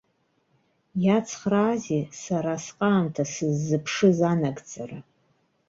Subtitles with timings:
[1.05, 4.99] Иацхраазеи сара асҟаамҭа сыззыԥшыз анагӡара.